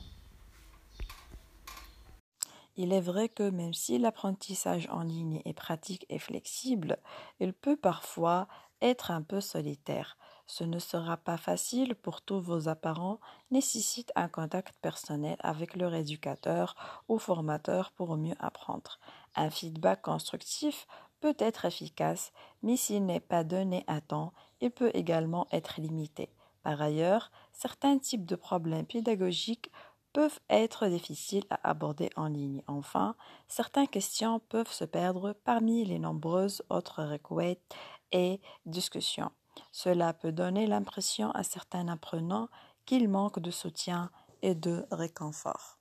Il 2.75 2.92
est 2.92 3.00
vrai 3.00 3.30
que 3.30 3.50
même 3.50 3.74
si 3.74 3.98
l'apprentissage 3.98 4.90
en 4.92 5.02
ligne 5.02 5.42
est 5.46 5.54
pratique 5.54 6.06
et 6.10 6.20
flexible, 6.20 6.98
il 7.40 7.54
peut 7.54 7.78
parfois 7.78 8.50
être 8.82 9.12
un 9.12 9.22
peu 9.22 9.40
solitaire. 9.40 10.18
Ce 10.46 10.66
ne 10.66 10.78
sera 10.78 11.16
pas 11.16 11.38
facile 11.38 11.96
pour 11.96 12.22
tous 12.22 12.42
vos 12.42 12.68
apparents, 12.68 13.22
nécessite 13.50 14.12
un 14.18 14.28
contact 14.28 14.75
personnel 14.82 15.38
avec 15.40 15.78
leur 15.78 15.94
éducateur 15.94 16.75
ou 17.08 17.18
formateur 17.18 17.94
pour 17.94 18.18
mieux 18.18 18.36
apprendre. 18.42 19.00
Un 19.38 19.50
feedback 19.50 20.02
constructif 20.02 20.86
peut 21.22 21.38
être 21.40 21.63
efficace, 21.63 22.34
mais 22.62 22.75
s'il 22.75 23.06
n'est 23.06 23.22
pas 23.22 23.46
donné 23.46 23.86
à 23.88 24.02
temps, 24.02 24.34
il 24.60 24.70
peut 24.70 24.92
également 24.94 25.48
être 25.54 25.80
limité. 25.80 26.30
Par 26.63 26.82
ailleurs, 26.82 27.32
certains 27.51 27.98
types 27.98 28.25
de 28.25 28.36
problèmes 28.36 28.86
pédagogiques 28.86 29.70
peuvent 30.13 30.39
être 30.50 30.88
difficiles 30.88 31.46
à 31.50 31.70
aborder 31.70 32.10
en 32.15 32.27
ligne. 32.27 32.62
Enfin, 32.67 33.15
certaines 33.48 33.88
questions 33.88 34.39
peuvent 34.50 34.72
se 34.72 34.86
perdre 34.86 35.36
parmi 35.43 35.84
les 35.86 36.00
nombreuses 36.00 36.63
autres 36.70 37.03
requêtes 37.03 37.75
et 38.12 38.39
discussions. 38.65 39.32
Cela 39.72 40.13
peut 40.13 40.32
donner 40.32 40.67
l'impression 40.67 41.32
à 41.32 41.43
certains 41.43 41.88
apprenants 41.88 42.48
qu'ils 42.86 43.10
manquent 43.10 43.39
de 43.39 43.51
soutien 43.51 44.10
et 44.41 44.55
de 44.55 44.86
réconfort. 44.91 45.79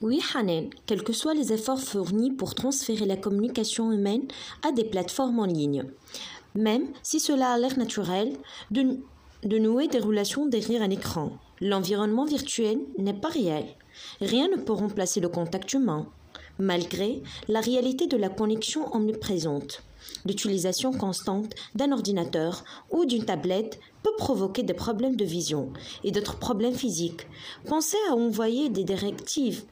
Oui, 0.00 0.22
Hanen, 0.34 0.70
quels 0.86 1.04
que 1.04 1.12
soient 1.12 1.34
les 1.34 1.52
efforts 1.52 1.80
fournis 1.80 2.30
pour 2.30 2.54
transférer 2.54 3.04
la 3.04 3.16
communication 3.16 3.92
humaine 3.92 4.26
à 4.66 4.72
des 4.72 4.84
plateformes 4.84 5.38
en 5.38 5.44
ligne, 5.44 5.84
même 6.54 6.88
si 7.02 7.20
cela 7.20 7.52
a 7.52 7.58
l'air 7.58 7.76
naturel, 7.78 8.36
de 9.44 9.58
nouer 9.58 9.88
des 9.88 9.98
relations 9.98 10.46
derrière 10.46 10.82
un 10.82 10.90
écran. 10.90 11.32
L'environnement 11.60 12.24
virtuel 12.24 12.78
n'est 12.98 13.14
pas 13.14 13.28
réel. 13.28 13.64
Rien 14.20 14.48
ne 14.48 14.60
peut 14.60 14.72
remplacer 14.72 15.20
le 15.20 15.28
contact 15.28 15.72
humain, 15.72 16.06
malgré 16.58 17.22
la 17.48 17.60
réalité 17.60 18.06
de 18.06 18.16
la 18.16 18.28
connexion 18.28 18.94
omniprésente. 18.94 19.82
L'utilisation 20.26 20.92
constante 20.92 21.54
d'un 21.74 21.92
ordinateur 21.92 22.64
ou 22.90 23.04
d'une 23.04 23.24
tablette 23.24 23.78
peut 24.02 24.14
provoquer 24.18 24.62
des 24.62 24.74
problèmes 24.74 25.16
de 25.16 25.24
vision 25.24 25.72
et 26.04 26.10
d'autres 26.10 26.38
problèmes 26.38 26.74
physiques. 26.74 27.26
Pensez 27.66 27.98
à 28.10 28.14
envoyer 28.14 28.68
des 28.68 28.84
directives 28.84 29.64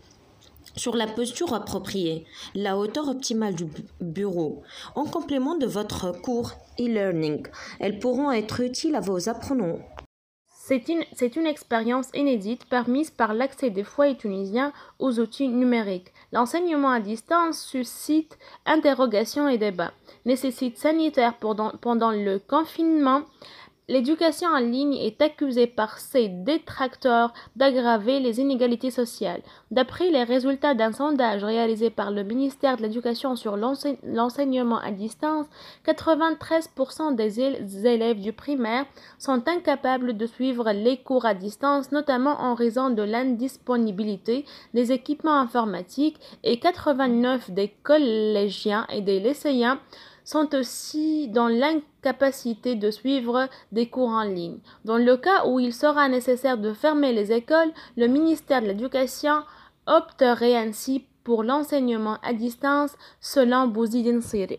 sur 0.78 0.96
la 0.96 1.06
posture 1.06 1.52
appropriée, 1.52 2.24
la 2.54 2.78
hauteur 2.78 3.08
optimale 3.08 3.54
du 3.54 3.66
bureau, 4.00 4.62
en 4.94 5.04
complément 5.04 5.56
de 5.56 5.66
votre 5.66 6.12
cours 6.12 6.52
e-learning. 6.80 7.46
Elles 7.80 7.98
pourront 7.98 8.30
être 8.30 8.60
utiles 8.60 8.94
à 8.94 9.00
vos 9.00 9.28
apprenants. 9.28 9.80
C'est 10.68 10.86
une, 11.36 11.46
expérience 11.46 12.08
inédite 12.12 12.66
permise 12.66 13.10
par 13.10 13.32
l'accès 13.32 13.70
des 13.70 13.84
foyers 13.84 14.18
tunisiens 14.18 14.74
aux 14.98 15.18
outils 15.18 15.48
numériques. 15.48 16.12
L'enseignement 16.30 16.90
à 16.90 17.00
distance 17.00 17.58
suscite 17.58 18.38
interrogations 18.66 19.48
et 19.48 19.56
débats. 19.56 19.94
Nécessite 20.26 20.76
sanitaire 20.76 21.38
pendant 21.38 22.10
le 22.10 22.38
confinement 22.38 23.22
L'éducation 23.90 24.48
en 24.50 24.58
ligne 24.58 24.96
est 24.96 25.22
accusée 25.22 25.66
par 25.66 25.98
ses 25.98 26.28
détracteurs 26.28 27.32
d'aggraver 27.56 28.20
les 28.20 28.38
inégalités 28.38 28.90
sociales. 28.90 29.40
D'après 29.70 30.10
les 30.10 30.24
résultats 30.24 30.74
d'un 30.74 30.92
sondage 30.92 31.42
réalisé 31.42 31.88
par 31.88 32.10
le 32.10 32.22
ministère 32.22 32.76
de 32.76 32.82
l'Éducation 32.82 33.34
sur 33.34 33.56
l'enseignement 33.56 34.78
à 34.78 34.90
distance, 34.90 35.46
93% 35.86 37.14
des 37.14 37.86
élèves 37.86 38.20
du 38.20 38.34
primaire 38.34 38.84
sont 39.18 39.48
incapables 39.48 40.18
de 40.18 40.26
suivre 40.26 40.70
les 40.72 40.98
cours 40.98 41.24
à 41.24 41.32
distance, 41.32 41.90
notamment 41.90 42.42
en 42.42 42.52
raison 42.52 42.90
de 42.90 43.02
l'indisponibilité 43.02 44.44
des 44.74 44.92
équipements 44.92 45.40
informatiques 45.40 46.20
et 46.44 46.60
89 46.60 47.52
des 47.52 47.68
collégiens 47.82 48.86
et 48.92 49.00
des 49.00 49.18
lycéens 49.18 49.80
sont 50.28 50.54
aussi 50.54 51.28
dans 51.28 51.48
l'incapacité 51.48 52.74
de 52.74 52.90
suivre 52.90 53.48
des 53.72 53.88
cours 53.88 54.10
en 54.10 54.24
ligne. 54.24 54.58
Dans 54.84 54.98
le 54.98 55.16
cas 55.16 55.46
où 55.46 55.58
il 55.58 55.72
sera 55.72 56.06
nécessaire 56.06 56.58
de 56.58 56.74
fermer 56.74 57.14
les 57.14 57.32
écoles, 57.32 57.72
le 57.96 58.08
ministère 58.08 58.60
de 58.60 58.66
l'Éducation 58.66 59.42
opterait 59.86 60.54
ainsi 60.54 61.06
pour 61.24 61.44
l'enseignement 61.44 62.18
à 62.22 62.34
distance 62.34 62.90
selon 63.22 63.68
Bouzidine 63.68 64.20
Siri. 64.20 64.58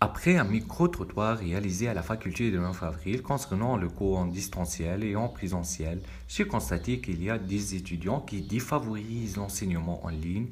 Après 0.00 0.38
un 0.38 0.44
micro-trottoir 0.44 1.36
réalisé 1.36 1.88
à 1.88 1.94
la 1.94 2.02
faculté 2.02 2.50
de 2.50 2.58
9 2.58 2.82
avril 2.82 3.20
concernant 3.20 3.76
le 3.76 3.90
cours 3.90 4.16
en 4.16 4.24
distanciel 4.24 5.04
et 5.04 5.14
en 5.14 5.28
présentiel, 5.28 6.00
j'ai 6.26 6.46
constaté 6.46 7.00
qu'il 7.00 7.22
y 7.22 7.28
a 7.28 7.36
des 7.36 7.74
étudiants 7.74 8.20
qui 8.20 8.40
défavorisent 8.40 9.36
l'enseignement 9.36 10.02
en 10.06 10.08
ligne 10.08 10.48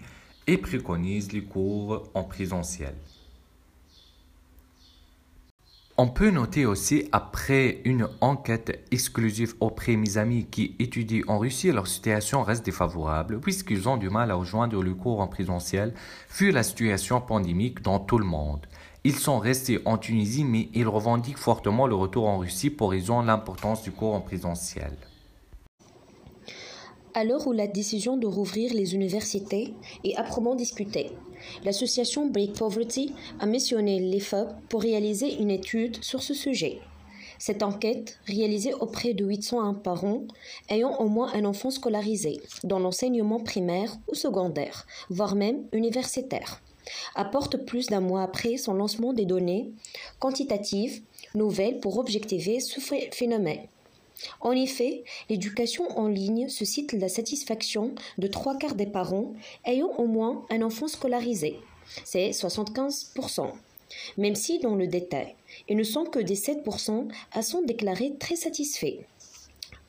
et 0.47 0.59
préconise 0.59 1.33
les 1.33 1.43
cours 1.43 2.09
en 2.15 2.25
présentiel. 2.25 2.95
On 5.99 6.09
peut 6.09 6.31
noter 6.31 6.67
aussi, 6.67 7.09
après 7.11 7.81
une 7.87 8.07
enquête 8.21 8.85
exclusive 8.91 9.55
auprès 9.61 9.93
de 9.93 9.97
mes 9.97 10.19
amis 10.19 10.45
qui 10.45 10.77
étudient 10.79 11.23
en 11.27 11.39
Russie, 11.39 11.73
leur 11.73 11.87
situation 11.87 12.43
reste 12.43 12.67
défavorable 12.67 13.41
puisqu'ils 13.41 13.89
ont 13.89 13.97
du 13.97 14.11
mal 14.11 14.31
à 14.31 14.35
rejoindre 14.35 14.83
le 14.83 14.93
cours 14.93 15.21
en 15.21 15.27
présentiel 15.27 15.95
vu 16.39 16.51
la 16.51 16.63
situation 16.63 17.23
pandémique 17.23 17.81
dans 17.81 17.99
tout 17.99 18.19
le 18.19 18.27
monde. 18.27 18.67
Ils 19.05 19.17
sont 19.17 19.39
restés 19.39 19.81
en 19.87 19.97
Tunisie 19.97 20.45
mais 20.45 20.69
ils 20.75 20.87
revendiquent 20.87 21.39
fortement 21.39 21.87
le 21.87 21.95
retour 21.95 22.29
en 22.29 22.37
Russie 22.37 22.69
pour 22.69 22.91
raison 22.91 23.23
de 23.23 23.29
l'importance 23.29 23.83
du 23.83 23.91
cours 23.91 24.15
en 24.15 24.21
présentiel. 24.21 24.93
À 27.17 27.25
l'heure 27.25 27.47
où 27.47 27.53
la 27.53 27.67
décision 27.67 28.19
de 28.19 28.27
rouvrir 28.27 28.75
les 28.75 28.95
universités 28.95 29.73
est 30.05 30.15
âprement 30.17 30.55
discutée, 30.55 31.13
l'association 31.65 32.27
Break 32.27 32.53
Poverty 32.53 33.15
a 33.41 33.47
missionné 33.47 34.01
l'EFOP 34.01 34.49
pour 34.69 34.83
réaliser 34.83 35.33
une 35.41 35.51
étude 35.51 36.05
sur 36.05 36.23
ce 36.23 36.35
sujet. 36.35 36.79
Cette 37.39 37.63
enquête, 37.63 38.19
réalisée 38.27 38.75
auprès 38.75 39.15
de 39.15 39.25
801 39.25 39.73
parents 39.73 40.25
ayant 40.69 40.95
au 41.01 41.09
moins 41.09 41.33
un 41.33 41.47
enfant 41.47 41.71
scolarisé 41.71 42.39
dans 42.65 42.81
l'enseignement 42.81 43.41
primaire 43.41 43.97
ou 44.13 44.15
secondaire, 44.15 44.87
voire 45.09 45.37
même 45.37 45.65
universitaire, 45.73 46.61
apporte 47.15 47.57
plus 47.65 47.87
d'un 47.87 48.01
mois 48.01 48.25
après 48.25 48.59
son 48.59 48.75
lancement 48.75 49.15
des 49.15 49.25
données 49.25 49.71
quantitatives 50.19 51.01
nouvelles 51.35 51.81
pour 51.81 51.97
objectiver 51.97 52.61
ce 52.61 52.79
phénomène. 53.11 53.69
En 54.41 54.53
effet, 54.53 55.05
l'éducation 55.29 55.87
en 55.99 56.09
ligne 56.09 56.49
suscite 56.49 56.93
la 56.93 57.09
satisfaction 57.09 57.95
de 58.19 58.27
trois 58.27 58.57
quarts 58.57 58.75
des 58.75 58.87
parents 58.87 59.33
ayant 59.65 59.93
au 59.99 60.07
moins 60.07 60.45
un 60.51 60.63
enfant 60.63 60.89
scolarisé. 60.89 61.59
C'est 62.05 62.31
75%. 62.31 63.53
Même 64.17 64.35
si, 64.35 64.59
dans 64.59 64.75
le 64.75 64.87
détail, 64.87 65.35
ils 65.69 65.77
ne 65.77 65.85
sont 65.85 66.05
que 66.05 66.19
des 66.19 66.35
7% 66.35 67.09
à 67.33 67.43
sont 67.43 67.63
déclarés 67.63 68.15
très 68.19 68.37
satisfaits. 68.37 68.99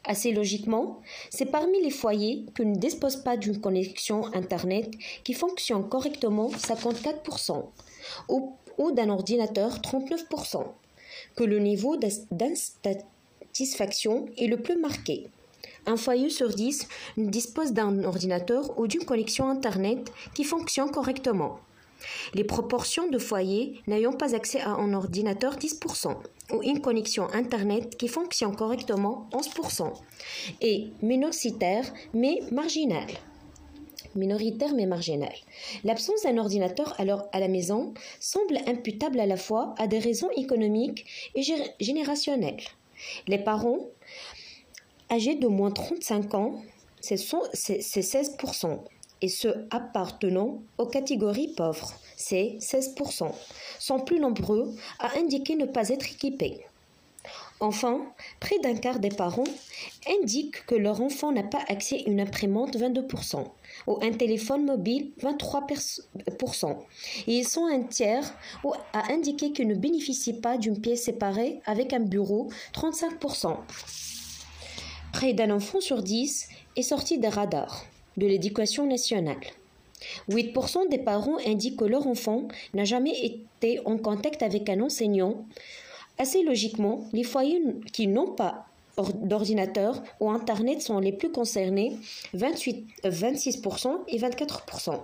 Assez 0.03 0.31
logiquement, 0.31 1.01
c'est 1.29 1.47
parmi 1.47 1.81
les 1.83 1.89
foyers 1.89 2.45
qui 2.55 2.65
ne 2.65 2.75
disposent 2.75 3.23
pas 3.23 3.35
d'une 3.35 3.59
connexion 3.59 4.25
Internet 4.33 4.89
qui 5.23 5.33
fonctionne 5.33 5.89
correctement 5.89 6.49
54% 6.49 7.65
ou, 8.29 8.53
ou 8.77 8.91
d'un 8.91 9.09
ordinateur 9.09 9.79
39% 9.79 10.63
que 11.35 11.43
le 11.43 11.59
niveau 11.59 11.97
d'installation 11.97 13.05
satisfaction 13.57 14.27
est 14.37 14.45
le 14.45 14.57
plus 14.57 14.77
marqué. 14.77 15.29
Un 15.87 15.97
foyer 15.97 16.29
sur 16.29 16.49
dix 16.49 16.87
dispose 17.17 17.71
d'un 17.73 18.03
ordinateur 18.03 18.77
ou 18.77 18.85
d'une 18.85 19.03
connexion 19.03 19.49
Internet 19.49 20.11
qui 20.35 20.43
fonctionne 20.43 20.91
correctement. 20.91 21.59
Les 22.35 22.43
proportions 22.43 23.09
de 23.09 23.17
foyers 23.17 23.81
n'ayant 23.87 24.13
pas 24.13 24.35
accès 24.35 24.59
à 24.59 24.73
un 24.73 24.93
ordinateur 24.93 25.57
10% 25.57 26.15
ou 26.53 26.61
une 26.61 26.81
connexion 26.81 27.27
Internet 27.33 27.97
qui 27.97 28.07
fonctionne 28.07 28.55
correctement 28.55 29.27
11% 29.31 29.91
et 30.61 30.89
minoritaire 31.01 31.91
mais 32.13 32.41
marginale. 32.51 33.13
Minoritaire 34.13 34.75
mais 34.75 34.85
marginale. 34.85 35.39
L'absence 35.83 36.21
d'un 36.21 36.37
ordinateur 36.37 36.93
alors 36.99 37.23
à 37.31 37.39
la 37.39 37.47
maison 37.47 37.95
semble 38.19 38.59
imputable 38.67 39.19
à 39.19 39.25
la 39.25 39.37
fois 39.37 39.73
à 39.79 39.87
des 39.87 39.99
raisons 39.99 40.29
économiques 40.35 41.07
et 41.33 41.41
générationnelles. 41.79 42.61
Les 43.27 43.37
parents 43.37 43.79
âgés 45.11 45.35
de 45.35 45.47
moins 45.47 45.69
de 45.69 45.75
35 45.75 46.33
ans, 46.35 46.61
c'est 47.01 47.15
16%, 47.15 48.79
et 49.21 49.29
ceux 49.29 49.67
appartenant 49.71 50.61
aux 50.77 50.87
catégories 50.87 51.53
pauvres, 51.55 51.93
c'est 52.15 52.57
16%, 52.59 53.31
sont 53.79 53.99
plus 53.99 54.19
nombreux 54.19 54.75
à 54.99 55.17
indiquer 55.17 55.55
ne 55.55 55.65
pas 55.65 55.89
être 55.89 56.11
équipés. 56.11 56.65
Enfin, 57.59 58.01
près 58.39 58.59
d'un 58.59 58.75
quart 58.75 58.99
des 58.99 59.09
parents 59.09 59.43
indiquent 60.21 60.63
que 60.67 60.75
leur 60.75 61.01
enfant 61.01 61.31
n'a 61.31 61.43
pas 61.43 61.63
accès 61.69 62.03
à 62.05 62.09
une 62.09 62.19
imprimante 62.19 62.77
22% 62.77 63.45
ou 63.87 63.97
un 64.01 64.11
téléphone 64.11 64.65
mobile 64.65 65.11
23%. 65.21 66.77
Et 67.27 67.37
ils 67.37 67.47
sont 67.47 67.65
un 67.65 67.81
tiers 67.81 68.31
à 68.93 69.11
indiquer 69.11 69.51
qu'ils 69.51 69.67
ne 69.67 69.75
bénéficient 69.75 70.39
pas 70.39 70.57
d'une 70.57 70.79
pièce 70.79 71.03
séparée 71.03 71.59
avec 71.65 71.93
un 71.93 71.99
bureau 71.99 72.49
35%. 72.73 73.57
Près 75.13 75.33
d'un 75.33 75.49
enfant 75.49 75.81
sur 75.81 76.03
10 76.03 76.49
est 76.75 76.81
sorti 76.83 77.17
des 77.17 77.29
radars 77.29 77.85
de 78.17 78.27
l'éducation 78.27 78.85
nationale. 78.85 79.41
8% 80.29 80.89
des 80.89 80.99
parents 80.99 81.37
indiquent 81.45 81.77
que 81.77 81.85
leur 81.85 82.05
enfant 82.05 82.47
n'a 82.75 82.83
jamais 82.83 83.17
été 83.19 83.79
en 83.85 83.97
contact 83.97 84.43
avec 84.43 84.69
un 84.69 84.81
enseignant 84.81 85.45
Assez 86.17 86.43
logiquement, 86.43 87.05
les 87.13 87.23
foyers 87.23 87.61
qui 87.93 88.07
n'ont 88.07 88.31
pas 88.31 88.65
d'ordinateur 89.21 90.01
ou 90.19 90.31
Internet 90.31 90.81
sont 90.81 90.99
les 90.99 91.11
plus 91.11 91.31
concernés, 91.31 91.95
28, 92.33 92.87
26% 93.03 93.99
et 94.07 94.17
24%. 94.17 94.99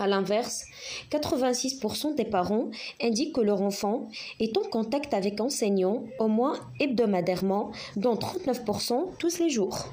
À 0.00 0.08
l'inverse, 0.08 0.64
86% 1.12 2.16
des 2.16 2.24
parents 2.24 2.70
indiquent 3.00 3.36
que 3.36 3.40
leur 3.40 3.62
enfant 3.62 4.08
est 4.40 4.58
en 4.58 4.62
contact 4.62 5.14
avec 5.14 5.40
enseignants 5.40 6.02
au 6.18 6.26
moins 6.26 6.58
hebdomadairement, 6.80 7.70
dont 7.94 8.16
39% 8.16 9.16
tous 9.18 9.38
les 9.38 9.50
jours. 9.50 9.86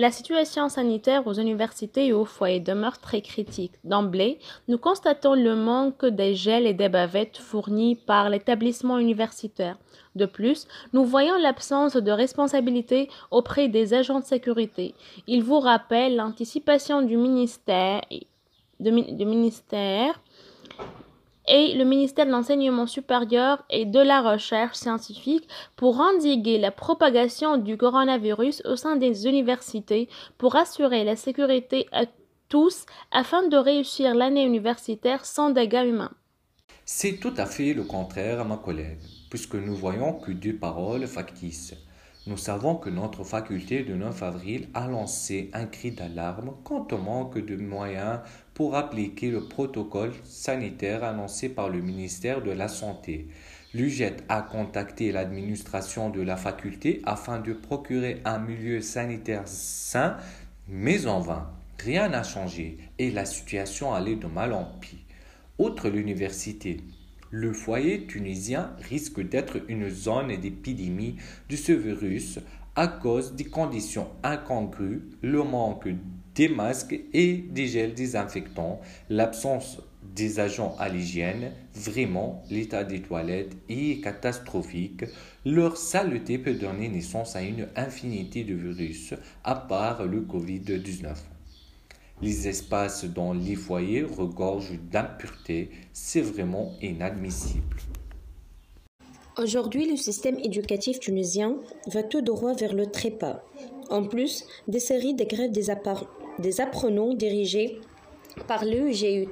La 0.00 0.12
situation 0.12 0.68
sanitaire 0.68 1.26
aux 1.26 1.32
universités 1.32 2.06
et 2.06 2.12
aux 2.12 2.24
foyers 2.24 2.60
demeure 2.60 2.98
très 3.00 3.20
critique. 3.20 3.72
D'emblée, 3.82 4.38
nous 4.68 4.78
constatons 4.78 5.34
le 5.34 5.56
manque 5.56 6.06
des 6.06 6.36
gels 6.36 6.68
et 6.68 6.72
des 6.72 6.88
bavettes 6.88 7.38
fournis 7.38 7.96
par 7.96 8.30
l'établissement 8.30 8.98
universitaire. 8.98 9.76
De 10.14 10.24
plus, 10.24 10.68
nous 10.92 11.04
voyons 11.04 11.36
l'absence 11.38 11.96
de 11.96 12.12
responsabilité 12.12 13.08
auprès 13.32 13.66
des 13.66 13.92
agents 13.92 14.20
de 14.20 14.24
sécurité. 14.24 14.94
Il 15.26 15.42
vous 15.42 15.58
rappelle 15.58 16.14
l'anticipation 16.14 17.02
du 17.02 17.16
ministère, 17.16 18.02
et 21.48 21.74
le 21.74 21.84
ministère 21.84 22.26
de 22.26 22.30
l'Enseignement 22.30 22.86
supérieur 22.86 23.64
et 23.70 23.86
de 23.86 24.00
la 24.00 24.20
Recherche 24.20 24.76
scientifique 24.76 25.48
pour 25.76 26.00
endiguer 26.00 26.58
la 26.58 26.70
propagation 26.70 27.56
du 27.56 27.76
coronavirus 27.76 28.62
au 28.66 28.76
sein 28.76 28.96
des 28.96 29.26
universités 29.26 30.08
pour 30.36 30.56
assurer 30.56 31.04
la 31.04 31.16
sécurité 31.16 31.88
à 31.92 32.04
tous 32.48 32.84
afin 33.10 33.48
de 33.48 33.56
réussir 33.56 34.14
l'année 34.14 34.44
universitaire 34.44 35.24
sans 35.24 35.50
dégâts 35.50 35.86
humains. 35.86 36.12
C'est 36.84 37.20
tout 37.20 37.34
à 37.36 37.46
fait 37.46 37.74
le 37.74 37.84
contraire 37.84 38.40
à 38.40 38.44
ma 38.44 38.56
collègue, 38.56 39.00
puisque 39.28 39.54
nous 39.54 39.74
voyons 39.74 40.14
que 40.14 40.32
deux 40.32 40.56
paroles 40.56 41.06
factices. 41.06 41.74
Nous 42.28 42.36
savons 42.36 42.74
que 42.74 42.90
notre 42.90 43.24
faculté 43.24 43.84
de 43.84 43.94
9 43.94 44.22
avril 44.22 44.68
a 44.74 44.86
lancé 44.86 45.48
un 45.54 45.64
cri 45.64 45.92
d'alarme 45.92 46.52
quant 46.62 46.86
au 46.92 46.98
manque 46.98 47.38
de 47.38 47.56
moyens 47.56 48.20
pour 48.52 48.76
appliquer 48.76 49.30
le 49.30 49.48
protocole 49.48 50.12
sanitaire 50.24 51.04
annoncé 51.04 51.48
par 51.48 51.70
le 51.70 51.80
ministère 51.80 52.42
de 52.42 52.50
la 52.50 52.68
Santé. 52.68 53.28
L'UGET 53.72 54.16
a 54.28 54.42
contacté 54.42 55.10
l'administration 55.10 56.10
de 56.10 56.20
la 56.20 56.36
faculté 56.36 57.00
afin 57.06 57.40
de 57.40 57.54
procurer 57.54 58.20
un 58.26 58.38
milieu 58.38 58.82
sanitaire 58.82 59.44
sain, 59.46 60.18
mais 60.68 61.06
en 61.06 61.20
vain. 61.20 61.50
Rien 61.82 62.10
n'a 62.10 62.24
changé 62.24 62.76
et 62.98 63.10
la 63.10 63.24
situation 63.24 63.94
allait 63.94 64.16
de 64.16 64.26
mal 64.26 64.52
en 64.52 64.66
pis. 64.82 64.98
Outre 65.58 65.88
l'université, 65.88 66.82
le 67.30 67.52
foyer 67.52 68.06
tunisien 68.06 68.72
risque 68.88 69.20
d'être 69.20 69.58
une 69.68 69.90
zone 69.90 70.36
d'épidémie 70.36 71.16
de 71.48 71.56
ce 71.56 71.72
virus 71.72 72.38
à 72.76 72.86
cause 72.86 73.34
des 73.34 73.44
conditions 73.44 74.08
incongrues, 74.22 75.02
le 75.22 75.42
manque 75.42 75.88
des 76.34 76.48
masques 76.48 76.98
et 77.12 77.38
des 77.50 77.66
gels 77.66 77.94
désinfectants, 77.94 78.80
l'absence 79.10 79.82
des 80.14 80.38
agents 80.38 80.76
à 80.78 80.88
l'hygiène, 80.88 81.52
vraiment 81.74 82.42
l'état 82.50 82.84
des 82.84 83.02
toilettes 83.02 83.56
est 83.68 84.02
catastrophique. 84.02 85.04
Leur 85.44 85.76
saleté 85.76 86.38
peut 86.38 86.54
donner 86.54 86.88
naissance 86.88 87.34
à 87.34 87.42
une 87.42 87.66
infinité 87.74 88.44
de 88.44 88.54
virus, 88.54 89.14
à 89.42 89.56
part 89.56 90.04
le 90.04 90.20
Covid-19. 90.20 91.16
Les 92.20 92.48
espaces 92.48 93.04
dans 93.04 93.32
les 93.32 93.54
foyers 93.54 94.02
regorgent 94.02 94.78
d'impuretés, 94.90 95.70
c'est 95.92 96.20
vraiment 96.20 96.72
inadmissible. 96.82 97.76
Aujourd'hui, 99.38 99.88
le 99.88 99.96
système 99.96 100.36
éducatif 100.40 100.98
tunisien 100.98 101.54
va 101.86 102.02
tout 102.02 102.20
droit 102.20 102.54
vers 102.54 102.74
le 102.74 102.86
trépas. 102.86 103.40
En 103.88 104.02
plus 104.02 104.44
des 104.66 104.80
séries 104.80 105.14
de 105.14 105.22
grèves 105.22 105.52
des, 105.52 106.60
apprenants 106.60 107.14
dirigées 107.14 107.80
par 108.48 108.64
l'UGUT, 108.64 109.28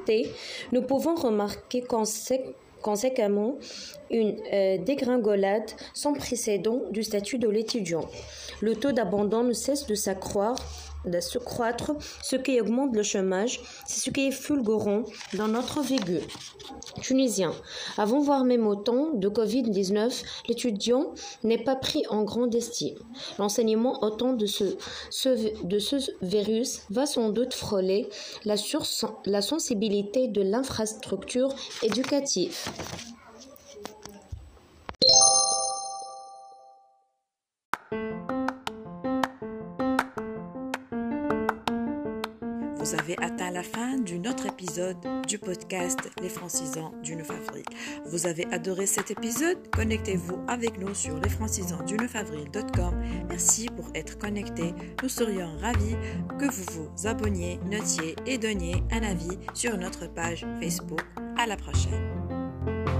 nous 0.70 0.83
pouvons 0.83 1.16
remarquer 1.16 1.83
conséquemment 2.83 3.57
une 4.12 4.37
euh, 4.53 4.79
dégringolade 4.79 5.70
sans 5.92 6.12
précédent 6.12 6.83
du 6.92 7.03
statut 7.03 7.38
de 7.38 7.49
l'étudiant. 7.49 8.09
Le 8.61 8.77
taux 8.77 8.92
d'abandon 8.92 9.42
ne 9.42 9.53
cesse 9.53 9.87
de 9.87 9.96
s'accroître 9.96 10.86
de 11.07 11.21
se 11.21 11.38
croître, 11.38 11.92
ce 12.23 12.37
qui 12.37 12.61
augmente 12.61 12.95
le 12.95 13.03
chômage, 13.03 13.61
c'est 13.87 14.01
ce 14.01 14.11
qui 14.11 14.29
est 14.29 14.33
fulgurant 14.33 15.05
dans 15.35 15.49
notre 15.49 15.81
vécu. 15.81 16.21
Tunisien. 17.01 17.53
Avant 17.97 18.21
voire 18.21 18.45
même 18.45 18.66
au 18.66 18.77
temps 18.77 19.11
de 19.14 19.29
Covid-19, 19.29 20.25
l'étudiant 20.49 21.12
n'est 21.45 21.62
pas 21.62 21.77
pris 21.77 22.05
en 22.09 22.25
grande 22.25 22.55
estime. 22.55 22.97
L'enseignement 23.38 24.03
au 24.03 24.11
temps 24.11 24.33
de 24.33 24.47
ce, 24.47 24.77
virus 26.23 26.83
va 26.90 27.07
sans 27.07 27.31
doute 27.31 27.55
frôler 27.55 28.09
la 28.45 29.42
sensibilité 29.42 30.29
de 30.29 30.42
l'infrastructure 30.42 31.55
éducative. 31.83 32.57
Fin 43.66 43.98
d'un 43.98 44.31
autre 44.31 44.46
épisode 44.46 44.96
du 45.26 45.38
podcast 45.38 45.98
Les 46.22 46.29
Francisans 46.29 46.92
du 47.02 47.16
9 47.16 47.31
avril. 47.31 47.64
Vous 48.07 48.26
avez 48.26 48.46
adoré 48.52 48.87
cet 48.87 49.11
épisode? 49.11 49.59
Connectez-vous 49.72 50.38
avec 50.48 50.79
nous 50.79 50.94
sur 50.94 51.18
lesfrancisans 51.18 51.83
du 51.85 51.96
9 51.96 52.16
avril.com. 52.16 52.94
Merci 53.29 53.68
pour 53.68 53.87
être 53.94 54.18
connecté. 54.18 54.72
Nous 55.02 55.09
serions 55.09 55.57
ravis 55.61 55.96
que 56.38 56.50
vous 56.50 56.64
vous 56.72 57.07
abonniez, 57.07 57.59
notiez 57.70 58.16
et 58.26 58.38
donniez 58.38 58.83
un 58.92 59.02
avis 59.02 59.38
sur 59.52 59.76
notre 59.76 60.07
page 60.07 60.46
Facebook. 60.61 61.02
À 61.37 61.46
la 61.46 61.57
prochaine. 61.57 62.96